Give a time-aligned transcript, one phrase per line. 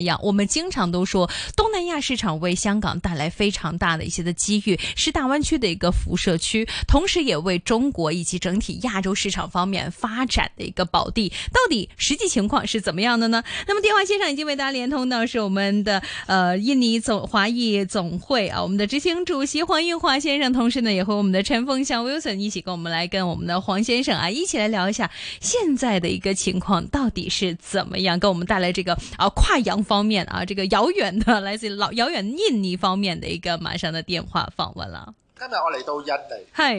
[0.00, 11.28] 一样，我们经常都说东南亚市场为香港带来非常大的一些的机遇，是大湾区的一个辐射区，同时也为中国以及整体亚洲市场方面发展的一个宝地。
[11.52, 13.42] 到底实际情况是怎么样的呢？
[13.68, 25.10] 那么电话线上已经为大家连通到是我们的呃印尼总华裔总会啊，我们的执行主席黄应华先生，同时呢也和我们的陈凤祥 Wilson 一起跟我们来跟我们的黄先生啊一起来聊一下
[25.40, 29.84] 现在的一个情况到底是怎么样，给我们带来这个啊跨洋。
[29.90, 35.12] 方面啊，这个遥远的来自老遥远印尼方面的一个马上的电话访问了。
[35.36, 36.20] 今日我嚟到印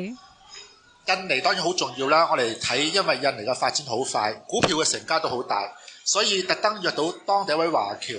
[0.05, 0.17] 尼，系
[1.11, 2.25] 印尼当然好重要啦。
[2.31, 5.69] 我嚟睇，因为印尼嘅发展好快，股票嘅成交都好大，
[6.05, 8.13] 所以特登约到当地一位华侨，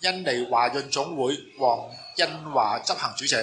[0.00, 1.80] 印尼华润总会黄
[2.16, 3.36] 恩华执行主席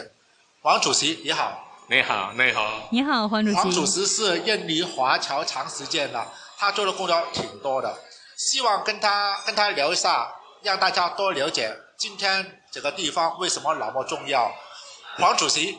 [0.64, 3.56] 黄主席，你好，你好，你好，你好，黄主席。
[3.58, 6.28] 黄主席是印尼华侨长时间啦，
[6.58, 7.96] 他做的工作挺多的，
[8.36, 10.28] 希望跟他跟他聊一下。
[10.64, 14.54] 让大家多了解今天这个地方为什么那么重要，
[15.18, 15.78] 黄主席。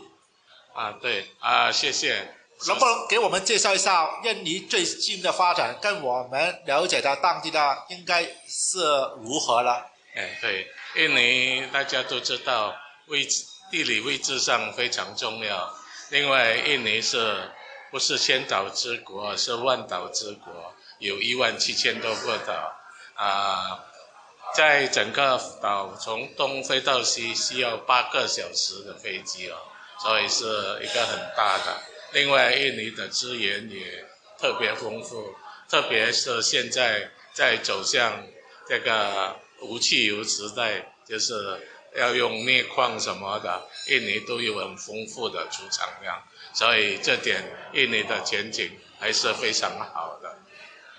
[0.75, 2.35] 啊，对，啊，谢谢。
[2.67, 8.79] 能不能给我们介绍一下印尼最近的发展，跟我们了解的当地的应该是
[9.23, 9.87] 如何了？
[10.15, 12.75] 哎，对，印尼大家都知道
[13.07, 13.27] 位
[13.71, 15.75] 地理位置上非常重要。
[16.11, 17.51] 另外，印尼是
[17.91, 19.35] 不是千岛之国？
[19.37, 22.73] 是万岛之国，有一万七千多个岛
[23.15, 23.85] 啊。
[24.53, 29.55] 在整个岛从东飞到西需要八个小时的飞机哦，
[30.03, 30.45] 所以是
[30.83, 31.81] 一个很大的。
[32.13, 34.05] 另外，印尼的资源也
[34.39, 35.33] 特别丰富，
[35.69, 38.25] 特别是现在在走向
[38.69, 46.21] 这个无汽油时代，就是要用镍矿什么的，印尼都有很丰富的储藏量，
[46.55, 47.41] 所以这点
[47.73, 50.37] 印尼的前景还是非常好的。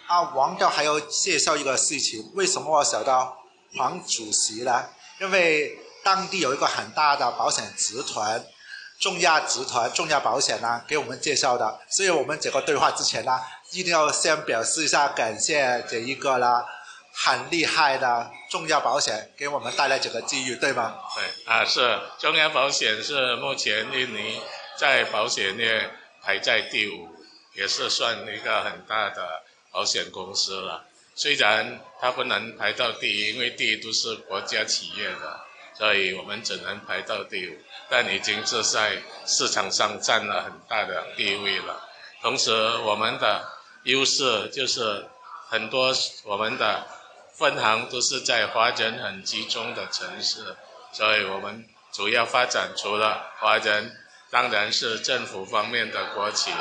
[0.07, 3.40] 啊，王导还要介绍一个事情，为什么我想到？
[3.77, 4.87] 黄主席呢？
[5.19, 8.43] 因为当地有一个很大的保险集团——
[8.99, 11.79] 中亚集团、中亚保险呢，给我们介绍的。
[11.89, 13.39] 所以我们这个对话之前呢，
[13.71, 16.65] 一定要先表示一下感谢这一个啦，
[17.13, 20.95] 很厉害的重要保险给我们带来这个机遇，对吗？
[21.15, 24.39] 对，啊，是中亚保险是目前印尼
[24.77, 25.89] 在保险业
[26.21, 27.07] 排在第五，
[27.55, 29.23] 也是算一个很大的
[29.71, 30.85] 保险公司了。
[31.13, 35.41] 虽然它不能排到第一，因为第一都是国家企业的，
[35.77, 37.57] 所以我们只能排到第五，
[37.89, 41.87] 但已经是在市场上占了很大的地位了。
[42.21, 42.51] 同时，
[42.85, 43.43] 我们的
[43.83, 45.05] 优势就是
[45.49, 46.87] 很多我们的
[47.33, 50.55] 分行都是在华人很集中的城市，
[50.93, 53.95] 所以我们主要发展除了华人，
[54.29, 56.51] 当然是政府方面的国企，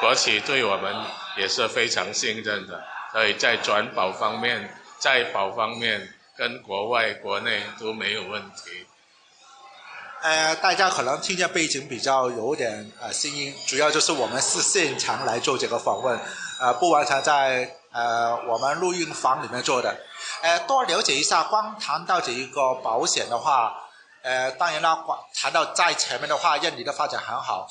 [0.00, 0.94] 国企对我们
[1.36, 2.82] 也是非常信任的。
[3.12, 8.86] 所以在转保方面，在保方面，跟国外、国内都没有问题。
[10.20, 16.18] 呃，大家可能听见背景比较有点呃声音，主要就是我们是现场来做这个访问，
[16.60, 19.96] 呃，不完全在呃我们录音房里面做的。
[20.42, 23.88] 呃，多了解一下，光谈到这一个保险的话，
[24.22, 27.66] 呃，当然了，光谈到在前面的话，印尼的发展很好，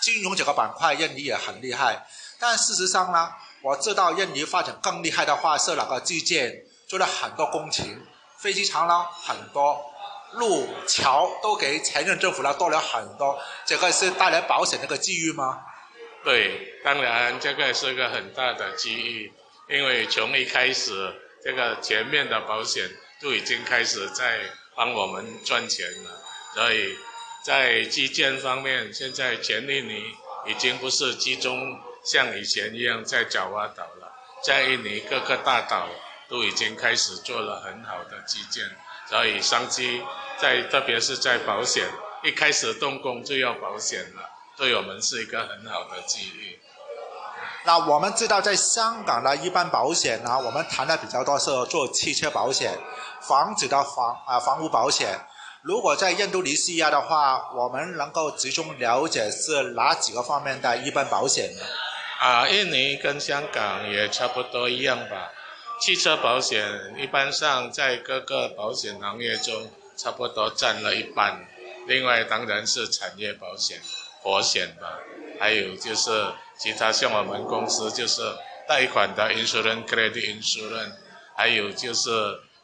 [0.00, 2.08] 金融这个板块印尼也很厉害，
[2.40, 3.28] 但事实上呢？
[3.62, 7.86] 我知道印尼发展更厉害的话是哪个基建做了很多工程，
[8.38, 9.78] 飞机场呢很多，
[10.32, 15.62] 路桥都给前任政府呢多了很多，这个是带来保险的个机遇吗？
[16.24, 19.32] 对，当然这个是个很大的机遇，
[19.68, 24.40] 因为从一开始这个前面的保险就已经开始在
[24.74, 26.10] 帮我们赚钱了，
[26.54, 26.96] 所以
[27.44, 30.02] 在基建方面，现在全印尼
[30.46, 31.78] 已经不是集中。
[32.04, 34.10] 像以前一样在爪哇岛了，
[34.42, 35.86] 在印尼各个大岛
[36.28, 38.64] 都已经开始做了很好的基建，
[39.08, 40.02] 所以商机
[40.38, 41.86] 在，特别是在保险，
[42.24, 46.58] 一开始动工就要保险了，对我们是一个很好的机遇。
[47.64, 52.72] 那我们知道，在香港呢，一般保险呢，我们谈的比较多是做汽车保险、
[53.20, 55.18] 房子的房啊、房屋保险。
[55.62, 61.62] 如果在印度尼西亚的话，我们能够集中了解是哪几个方面的一般保险呢？
[62.20, 65.32] 啊，印尼跟香港也差不多一样吧。
[65.80, 71.46] 汽车保险一般上在各个保险行业中差不多占了一半，
[71.88, 73.80] 另外当然是产业保险、
[74.20, 74.98] 火险吧，
[75.40, 76.26] 还有就是
[76.58, 78.20] 其他像我们公司就是
[78.68, 80.92] 贷款的 insurance credit insurance，
[81.34, 82.10] 还有就是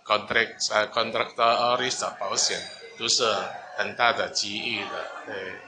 [0.05, 2.61] contract 啊 contract r risk 保险，
[2.99, 3.25] 都是
[3.79, 5.66] 很大的机遇的，对。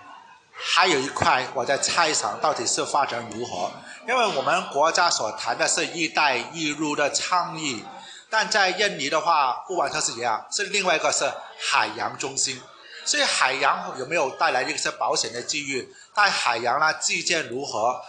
[0.60, 3.70] 还有一块，我在猜想到底是发展如何？
[4.08, 7.84] 因为我们国家所谈的是一带一路的倡议，
[8.28, 11.31] 但在印尼的话，不完全是怎样，是另外一个是
[11.70, 12.60] 海洋中心。
[13.05, 15.88] 所以海洋有没有带来一些保险的机遇？
[16.12, 18.00] 在海洋呢，基建如何？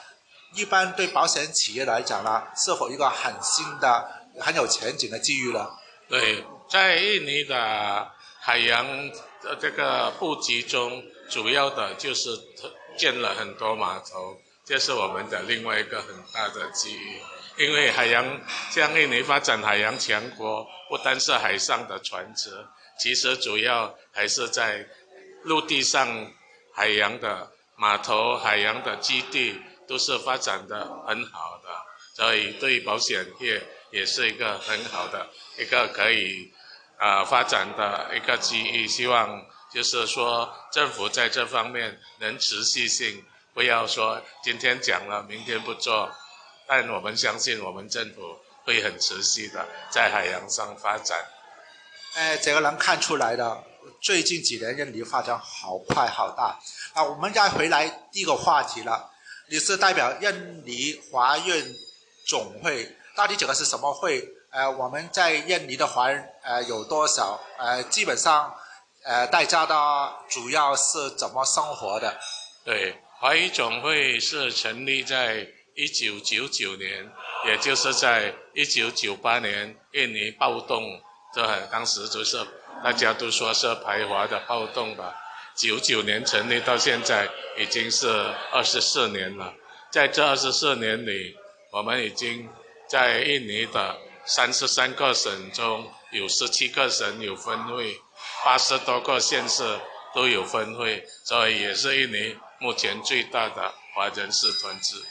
[0.55, 4.09] 一般对保险企业来讲呢，是否一个很新的、
[4.39, 5.67] 很有前景的机遇呢？
[6.09, 8.09] 对，在印尼的
[8.39, 8.83] 海洋
[9.43, 11.03] 的这个布局中。
[11.29, 12.29] 主要的就是
[12.97, 17.19] 建了很多码头，这是我们的另外一个很大的机遇。
[17.57, 18.41] 因为海洋，
[18.71, 22.49] 像印尼发展海洋强国，不单是海上的船只，
[22.99, 24.85] 其实主要还是在
[25.43, 26.31] 陆地上
[26.73, 31.69] 海洋的码头、海洋的基地都是发展的很好的，
[32.15, 33.61] 所以对保险业
[33.91, 35.27] 也是一个很好的
[35.59, 36.51] 一个可以
[36.97, 38.87] 啊发展的一个机遇。
[38.87, 39.45] 希望。
[39.71, 43.23] 就是说，政府在这方面能持续性，
[43.53, 46.09] 不要说今天讲了，明天不做。
[46.65, 51.19] 但我们相信，我们政府会很持续的在海洋上发展。
[52.15, 53.63] 哎，这个能看出来的。
[54.01, 56.59] 最近几年，印尼发展好快好大。
[56.93, 59.11] 啊，我们再回来第一个话题了。
[59.49, 61.75] 你是代表印尼华人
[62.25, 62.95] 总会？
[63.15, 64.29] 到底这个是什么会？
[64.49, 67.39] 呃，我们在印尼的华人呃有多少？
[67.59, 68.51] 呃，基本上。
[69.05, 69.73] 呃，大家的
[70.29, 72.19] 主要是怎么生活的？
[72.65, 77.09] 对，华语总会是成立在一九九九年，
[77.45, 80.83] 也就是在一九九八年印尼暴动，
[81.33, 82.45] 这很当时就是
[82.83, 85.15] 大家都说是排华的暴动吧。
[85.55, 88.07] 九九年成立到现在已经是
[88.51, 89.53] 二十四年了，
[89.89, 91.35] 在这二十四年里，
[91.71, 92.49] 我们已经
[92.87, 97.95] 在印尼的三十三个省中有十七个省有分会。
[98.45, 99.79] 八十多个县市
[100.13, 105.05] 都有分会，所以也是印尼目前最大的华人社团之一。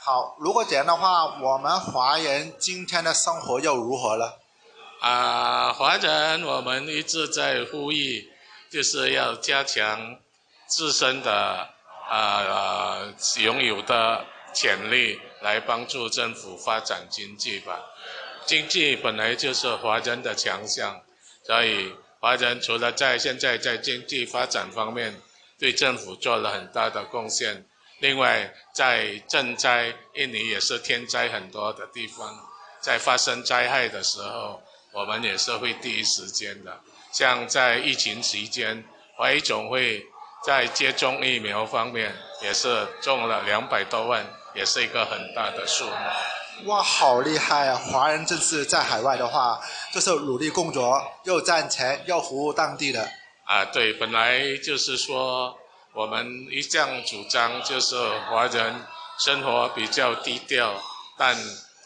[0.00, 4.32] 好，如果这样的话，我们华人今天的生活又如何呢？
[5.00, 8.32] 啊，华人我们一直在呼吁，
[8.70, 10.18] 就是要加强
[10.66, 11.68] 自身的
[12.10, 12.98] 啊
[13.38, 17.80] 拥有的潜力，来帮助政府发展经济吧。
[18.44, 21.00] 经济本来就是华人的强项。
[21.46, 25.14] 所以，华人除了在现在在经济发展方面
[25.60, 27.64] 对政府做了很大的贡献，
[28.00, 32.36] 另外在赈灾，印尼也是天灾很多的地方，
[32.80, 34.60] 在发生灾害的时候，
[34.90, 36.80] 我们也是会第一时间的。
[37.12, 38.82] 像在疫情期间，
[39.16, 40.04] 华总会
[40.44, 42.12] 在接种疫苗方面
[42.42, 44.26] 也是中了两百多万。
[44.56, 45.92] 也是一个很大的数目。
[46.64, 47.76] 哇，好厉害啊！
[47.76, 49.60] 华人这是在海外的话，
[49.92, 53.06] 就是努力工作，又赚钱，又服务当地的。
[53.44, 55.56] 啊，对，本来就是说
[55.92, 57.94] 我们一向主张就是
[58.30, 58.74] 华人
[59.18, 60.74] 生活比较低调，
[61.18, 61.36] 但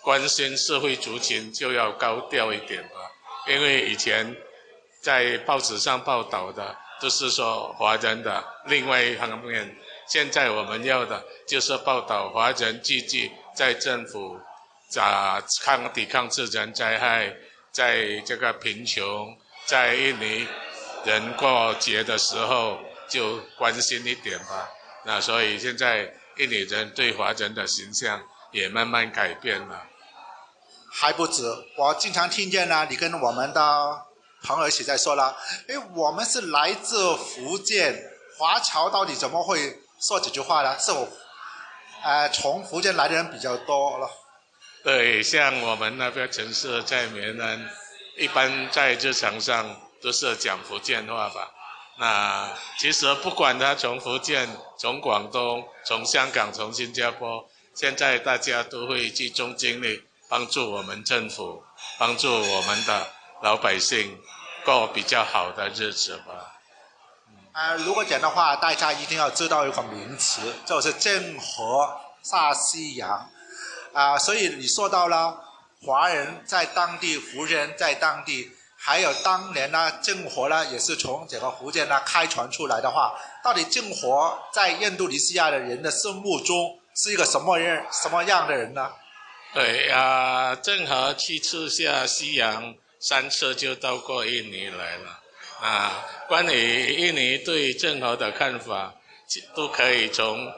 [0.02, 2.94] 关心社会族群就要高调一点吧。
[3.48, 4.34] 因为以前
[5.02, 9.76] 在报纸上报道的，就是说华人的另外一方面。
[10.12, 14.40] 现在我们要的就是报道华人聚集在政府
[14.88, 17.32] 咋抗抵抗自然灾害，
[17.70, 20.44] 在这个贫穷，在印尼
[21.04, 22.76] 人过节的时候
[23.08, 24.68] 就关心一点吧。
[25.04, 28.20] 那所以现在印尼人对华人的形象
[28.50, 29.80] 也慢慢改变了，
[30.92, 31.44] 还不止，
[31.76, 32.84] 我经常听见呢。
[32.90, 34.06] 你跟我们的
[34.42, 35.36] 朋友一起在说了，
[35.68, 39.79] 哎，我们是来自福建华侨，到底怎么会？
[40.00, 41.06] 说几句话啦，是我，
[42.02, 44.08] 呃，从福建来的人比较多了。
[44.82, 47.68] 对，像我们那边城市在闽南，
[48.16, 51.52] 一般在日常上都是讲福建话吧。
[51.98, 61.62] 那其实不管他从福建、从广东、从香港、从新加坡，现在大家都会集中精力帮助我们政府，
[61.98, 63.06] 帮助我们的
[63.42, 64.18] 老百姓
[64.64, 66.54] 过比较好的日子吧。
[67.52, 73.28] 啊，如果讲的话，大家一定要知道一个名词，就是郑和下西洋。
[73.92, 75.36] 啊，所以你说到了
[75.84, 88.92] 华人在当地，福人在当地，还有当年呢，郑和呢也是从这个福建呢开船出来的话，到底郑和在印度尼西亚的人的心目中是一个什么人、什么样的人呢？
[89.52, 95.19] 对啊，郑和七次下西洋，三次就到过印尼来了。
[95.60, 95.92] 啊，
[96.26, 98.94] 关于印尼对郑和的看法，
[99.54, 100.50] 都可以从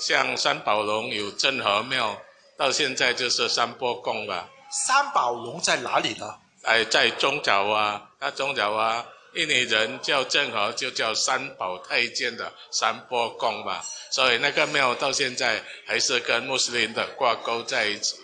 [0.00, 2.20] 像三宝龙有郑和庙，
[2.56, 4.50] 到现在就是三波宫吧。
[4.86, 6.34] 三宝龙在哪里呢？
[6.62, 13.80] 哎，在中爪哇，啊中爪哇，印尼人叫郑和就叫三宝太监的三波宫吧。
[14.10, 18.16] 所以那个庙到现在还是跟穆斯林的挂钩在一起，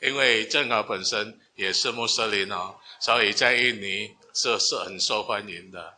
[0.00, 4.14] 因为郑和本身也是穆斯林哦，所以在印尼。
[4.32, 5.94] 这是很受欢迎的。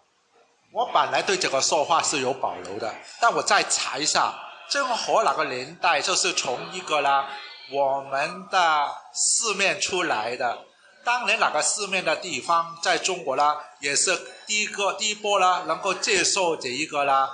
[0.73, 4.35] 我本来对这个说话是有保留的，但我再查一下，
[4.69, 7.29] 这个和哪个年代就是从一个啦，
[7.71, 10.59] 我们的四面出来的。
[11.05, 17.29] 当年哪个四面的地方，在中国啦，也是第一个第一波啦，能够接受这一个啦，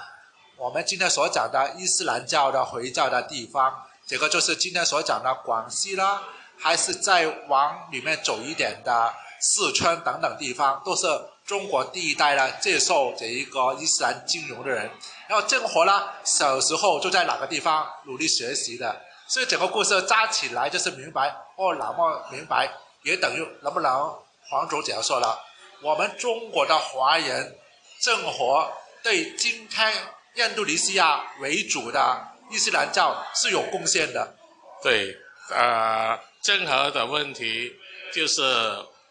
[0.57, 3.85] 我们今天所讲的伊斯兰教的回教的地方。
[4.07, 6.23] 这个就是今天所讲的广西啦，
[6.57, 9.15] 还是再往里面走一点的。
[9.41, 11.07] 四川等等地方都是
[11.47, 14.91] 中国第一代呢接受这一个伊斯兰金融的人，
[15.29, 22.71] 然后郑和呢小时候就在哪个地方努力学习的，所以整个故事加起来就是明白哦，那么明白，
[23.05, 24.13] 也等于能不能
[24.51, 25.39] 黄总怎说了，
[25.83, 27.57] 我们中国的华人
[28.01, 28.71] 郑和
[29.03, 29.93] 对今天
[30.35, 34.35] 印度尼西亚为主的伊斯兰教是有贡献的。
[34.83, 35.17] 对，
[35.51, 37.73] 呃，郑和的问题
[38.15, 38.43] 就是。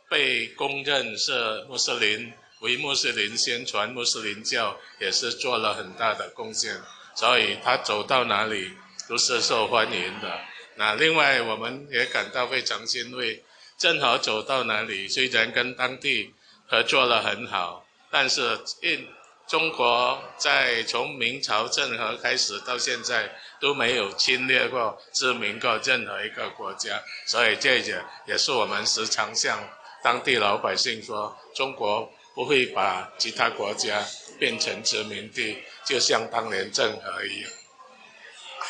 [0.10, 1.34] 被公认是
[1.68, 6.82] 穆斯林，为穆斯林宣传穆斯林教也是做了很大的贡献，
[7.14, 8.72] 所以他走到哪里
[9.10, 10.40] 都是受欢迎的。
[10.76, 13.44] 那另外我们也感到非常欣慰，
[13.78, 16.34] 郑和走到哪里，虽然跟当地
[16.70, 19.06] 合作了很好，但是印
[19.46, 29.62] 中国在从明朝郑和开始到现在都没有侵略过、殖民过任何一个国家，所以这也也是我们时常向。
[30.02, 34.00] 当地老百姓说：“中国不会把其他国家
[34.40, 37.52] 变成殖民地，就像当年郑和一样。”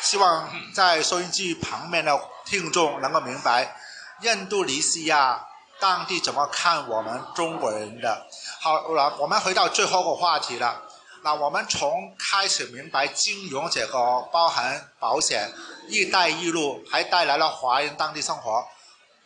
[0.00, 3.76] 希望在收音机旁边的听众能够明白，
[4.22, 5.46] 印度尼西亚
[5.78, 8.26] 当地怎么看我们中国人的。
[8.60, 10.82] 好了，我们回到最后个话题了。
[11.22, 13.92] 那我们从开始明白金融这个
[14.32, 15.50] 包含保险、
[15.88, 18.66] 一带一路，还带来了华人当地生活。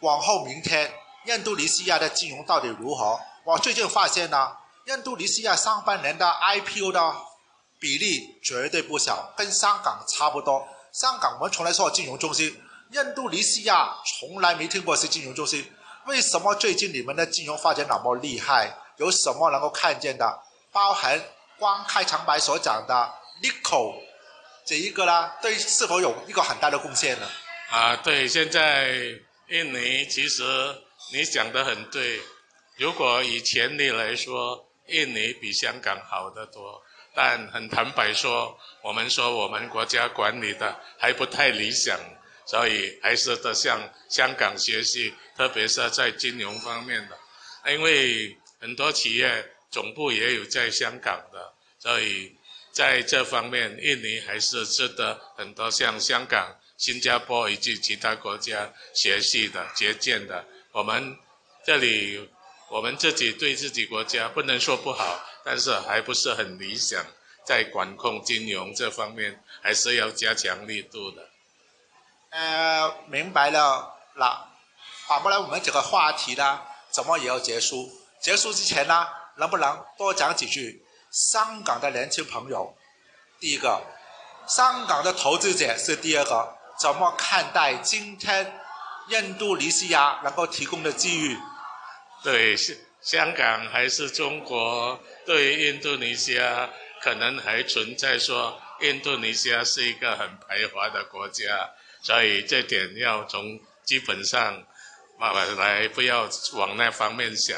[0.01, 0.93] 往后明天。
[1.25, 3.17] 印度尼西亚的金融到底如何？
[3.45, 4.57] 我最近发现呢，
[4.89, 7.15] 印度尼西亚上半年的 IPO 的
[7.79, 10.67] 比例绝对不小，跟香港差不多。
[10.91, 12.61] 香港我们从来说金融中心，
[12.91, 15.65] 印度尼西亚从来没听过是金融中心。
[16.07, 18.77] 为什么最近你们的金融发展那么厉害？
[18.97, 20.41] 有什么能够看见的？
[20.73, 21.23] 包含
[21.57, 22.95] 光开场白所讲的
[23.43, 23.95] n i o
[24.67, 27.29] 这一个呢，对是否有一个很大的贡献呢？
[27.71, 28.93] 啊，对，现在
[29.47, 30.43] 印尼其实。
[31.11, 32.21] 你讲的很对，
[32.77, 36.83] 如果以前力来说，印尼比香港好得多。
[37.15, 41.99] 但很坦白说，我们说我们国家管理的还不太理想，
[42.47, 43.79] 所以还是得向
[44.09, 47.19] 香港学习，特别是在金融方面的。
[47.73, 52.35] 因为很多企业总部也有在香港的，所以
[52.71, 60.43] 在这方面，印尼还是值得很多向香港、新加坡以及其他国家学习的、借鉴的。
[60.73, 61.19] 我们
[61.67, 62.31] 这里，
[62.71, 67.05] 我们自己对自己国家不能说不好，但是还不是很理想，
[67.45, 71.29] 在管控金融这方面还是要加强力度的。
[72.31, 74.49] 呃，明白了，那
[75.07, 77.93] 反过来我们这个话题呢，怎么也要结束。
[78.23, 80.83] 结束之前呢，能不能多讲几句？
[81.11, 82.75] 香港的年轻朋友，
[83.39, 83.79] 第一个，
[84.49, 88.59] 香港的投资者是第二个，怎么看待今天？
[89.09, 91.37] 印度尼西亚能够提供的机遇，
[92.23, 101.69] 对，香香港还是中国对印度尼西亚可能还存在说，印度尼西亚是一个很排华的国家，
[102.03, 104.63] 所以这点要从基本上，
[105.57, 107.57] 来不要往那方面想。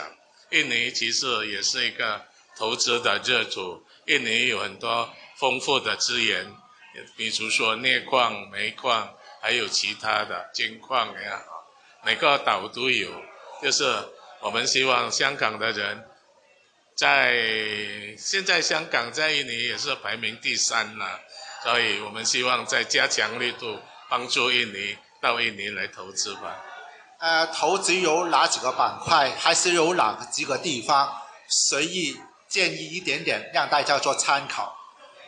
[0.50, 2.22] 印尼其实也是一个
[2.56, 6.54] 投资的热土，印尼有很多丰富的资源，
[7.16, 9.14] 比如说镍矿、煤矿。
[9.44, 11.44] 还有其他的金矿呀，
[12.02, 13.10] 每个岛都有。
[13.62, 13.84] 就是
[14.40, 16.02] 我们希望香港的人，
[16.96, 17.36] 在
[18.16, 21.20] 现在香港在印尼也是排名第三了，
[21.62, 26.64] 所以我们希望再加强力度，帮助印尼到印尼来投资吧。
[27.18, 29.30] 呃，投资有哪几个板块？
[29.38, 31.20] 还是有哪几个地方？
[31.48, 34.74] 随意建议一点点，让大家做参考。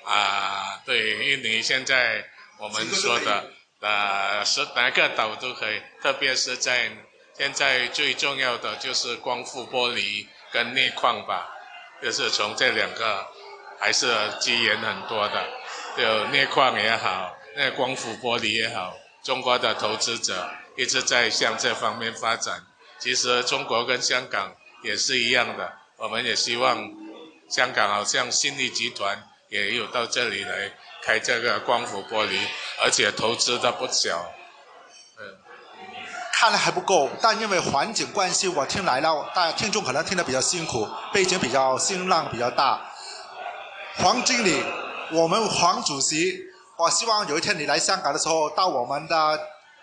[0.04, 3.52] 啊，对，印尼现在我们说的。
[3.80, 6.90] 啊，是哪个岛都可以，特别是在
[7.36, 11.48] 现在最重要的就是光伏玻璃跟镍矿吧，
[12.02, 13.26] 就是从这两个
[13.78, 14.06] 还是
[14.40, 15.44] 资源很多的，
[15.98, 22.64] 有镍矿也好，那光伏玻璃也好，中国的投资者一直在向这方面发展。
[22.98, 26.82] 其实中国跟香港也是一样的，我们也希望
[27.50, 30.72] 香港，好像信力集团也有到这里来。
[31.06, 32.36] 开这个光伏玻璃，
[32.82, 34.28] 而且投资的不小。
[35.20, 35.22] 嗯，
[36.32, 42.92] 看来还不够，但因为环境关系，我听来了，大家听众可能听得比较辛苦，背景比较新浪比较大。
[43.98, 44.60] 黄经理，
[45.12, 46.40] 我们黄主席，
[46.76, 49.40] 我希望有一天你来香港的时候，到我们的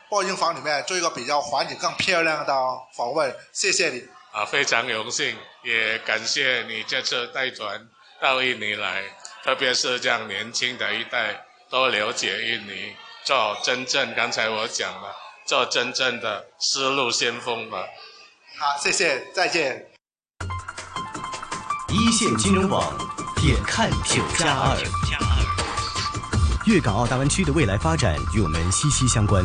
[0.10, 2.54] 播音房里面做一个比较环境更漂亮的
[2.98, 3.34] 访问。
[3.54, 4.06] 谢谢你。
[4.34, 7.88] 啊，非常荣幸，也感谢你这次带团
[8.20, 9.02] 到印尼来。
[9.44, 12.96] 特别是这样年轻的一代，多了解印尼，
[13.26, 15.14] 做真正刚才我讲了，
[15.46, 17.80] 做真正的丝路先锋吧。
[18.58, 19.86] 好，谢谢，再见。
[21.90, 22.96] 一线金融网，
[23.42, 24.78] 点看九加二。
[26.66, 29.44] 粤港澳大湾区的未来发展与我们息息相关。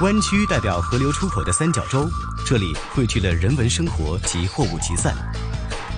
[0.00, 2.08] 湾区代表河流出口的三角洲，
[2.46, 5.14] 这里汇聚了人文生活及货物集散。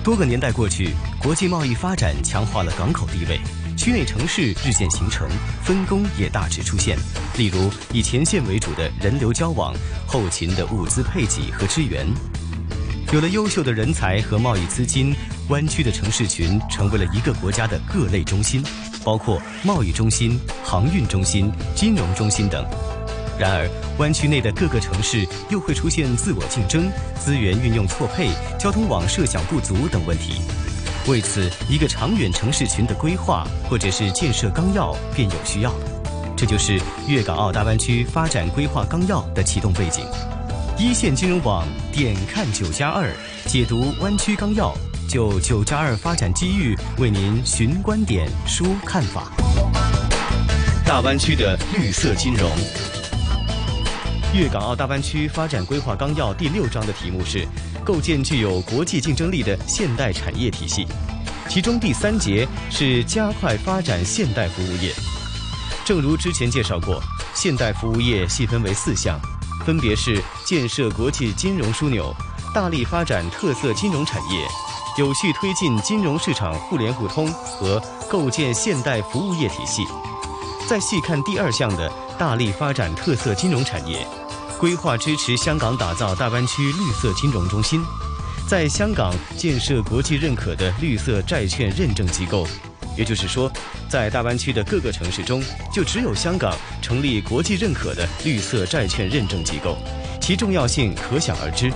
[0.03, 0.89] 多个年代过去，
[1.21, 3.39] 国际贸易发展强化了港口地位，
[3.77, 5.25] 区内城市日渐形成，
[5.63, 6.97] 分工也大致出现。
[7.37, 9.73] 例如，以前线为主的人流交往，
[10.05, 12.05] 后勤的物资配给和支援，
[13.13, 15.15] 有了优秀的人才和贸易资金，
[15.47, 18.61] 湾区的城市群成为了一个国家的各类中心，
[19.05, 22.65] 包括贸易中心、航运中心、金融中心等。
[23.37, 30.41] 然而，湾区内的各个城市又会出现自我竞争、资源运用错配、交通网设想不足等问题。
[31.07, 36.31] 为此，一个长远城市群的规划或者是建设纲要便有需要了。
[36.37, 40.05] 这就是粤港澳大湾区发展规划纲要的启动背景。
[40.77, 43.09] 一线金融网点看九加二，
[43.47, 44.73] 解读湾区纲要，
[45.09, 49.31] 就九加二发展机遇为您寻观点、说看法。
[50.85, 52.47] 大湾区的绿色金融。
[54.33, 57.47] 粤港澳大湾区发展规划纲要第六章的题目是
[57.85, 60.87] “构建具有国际竞争力的现代产业体系”，
[61.47, 64.91] 其中第三节是“加快发展现代服务业”。
[65.85, 66.99] 正如之前介绍过，
[67.35, 69.19] 现代服务业细分为四项，
[69.67, 72.11] 分别是建设国际金融枢纽、
[72.55, 74.47] 大力发展特色金融产业、
[74.97, 79.85] 有序推进金融市场互联互通和构建现代服务业体系。
[80.67, 84.03] 再细看第二项的“大力发展特色金融产业”。
[84.59, 87.83] 规划支持香港打造大湾区绿色金融中心，
[88.47, 92.47] 在香港建设国际认可的绿色债券认证机构，
[92.97, 93.51] 也就是说，
[93.89, 99.77] 在大湾区的各个城市中，就只有香港成立国际认可的绿色债券认证机构，
[100.21, 101.71] 其重要性可想而知。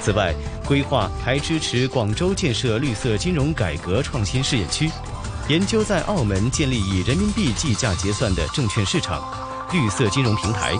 [0.00, 0.34] 此外，
[0.64, 4.88] 规划还支持广州建设绿色金融改革创新试验区，
[5.48, 9.22] 研究在澳门建立以人民币计价结算的证券市场、
[9.72, 10.78] 绿色金融平台。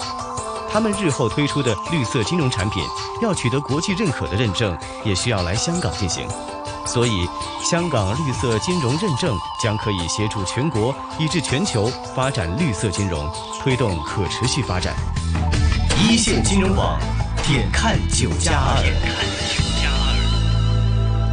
[0.71, 2.83] 他们日后推出的绿色金融产品，
[3.23, 6.29] 要取得国际认可的认证，也需要来香港进行。
[6.85, 7.27] 所以，
[7.63, 13.29] 香港绿色金融认证将可以协助全国以至全球发展绿色金融，
[13.61, 14.95] 推动可持续发展。
[16.07, 16.99] 一线金融网，
[17.47, 19.68] 点看九加二。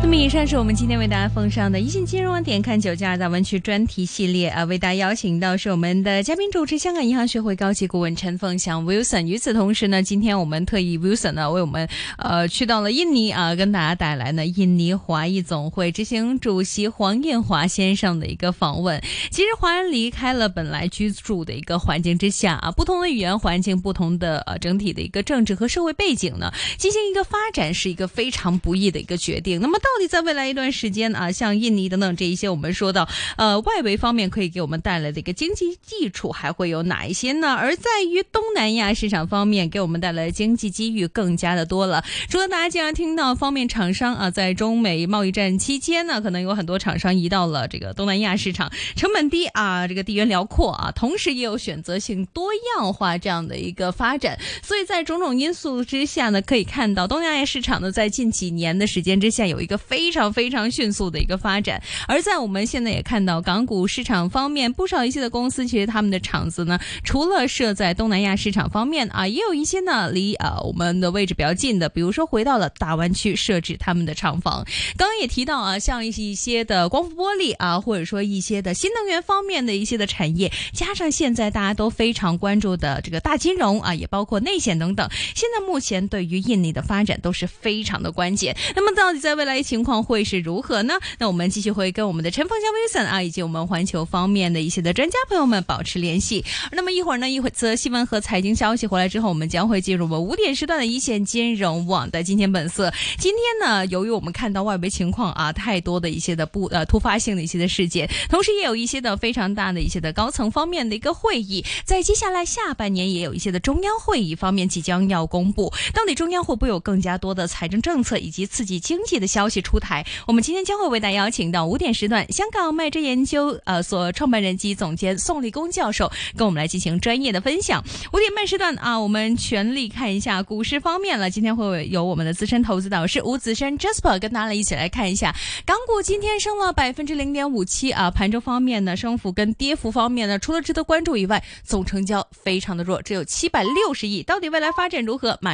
[0.08, 9.26] 那么，以上是我们今天为大家奉上的《一线金融网点看九加二大湾区专题系列》啊，为大家邀请到是我们的嘉宾主持，香港银行学会高级顾问陈凤祥 Wilson。
[9.26, 11.90] 与此同时呢，今天我们特意 Wilson 呢为我们
[12.20, 19.02] 呃去到了印尼啊，跟大家带来呢印尼华裔总会执行主席黄燕华先生的一个访问。
[19.32, 29.60] 其实，华人离开了本来居住的一个环境之下啊，不同的语言环境、不同的呃整体的一个政治和社会背景呢，进行一个发展是一个非常不易的一个决定。
[29.60, 37.54] 那么到到底在未来一段时间啊，像印尼等等这一些，我们说到呃外围方面可以给我们带来的一个经济基础，还会有哪一些呢？
[37.54, 42.04] 而在于东南亚市场方面，给我们带来经济机遇更加的多了。
[42.28, 54.38] 除了大家经常听到方面厂商啊，在中美贸易战期间呢，可能有很多厂商移到了这个东南亚市场，成本低啊，这个地缘辽阔啊，同时也有选择性多样化这样的一个发展。
[54.62, 59.80] 所以在种种因素之下呢，可以看到东南亚市场呢，在近几年的时间之下有一个。
[59.88, 74.66] 非常非常迅速的一个发展，而在我们现在也看到港股市场方面，不少一些的公司其实他们的厂子呢，除了设在东南亚市场方面啊，也有一些呢离啊我们的位置比较近的，比如说回到了大湾区设置他们的厂房。
[74.98, 88.56] 刚刚也提到啊，像一些一些的光伏玻璃啊，或者说一些的新能源方面的一些的产业，加上现在大家都非常关注的这个大金融啊，也包括内险等等，现在目前对于印尼的发展都是非常的关键。
[88.76, 90.94] 那么到底在未来一情况会是如何呢？
[91.20, 96.46] 那我们继续会跟我们的陈凤 Wilson 啊，以及我们环球方面的一些的专家朋友们保持联系。
[96.72, 102.94] 那么一会儿呢，一会则新闻和财经消息回来之后，我们将会进入我们五点时段的一线金融网的今天本色。
[103.20, 119.65] 今天呢，由于我们看到外围情况啊，太多的一些的不呃突发性的一些的事件，同时也有一些的非常大的一些的高层方面的一个会议，在接下来下半年也有一些的中央会议方面即将要公布，到底中央会不会有更加多的财政政策以及刺激经济的消息？
[119.66, 127.84] 出台，我们今天将会为大家邀请到五点时段香港麦哲研究呃所创办人及总监宋立功教授，跟我们来进行专业的分享。
[128.14, 131.32] 五点半时段啊，我们全力看一下股市方面了。
[131.32, 145.38] 今天会有我们的资深投资导师吴子山 Jasper 跟大家一起来看一下港股今天升了百分之零点五七啊，盘中方面呢，升幅跟跌幅方面呢，除了值得关注以外，总成交非常的弱，只有七百六十亿，到底未来发展如何？
[145.42, 145.54] 满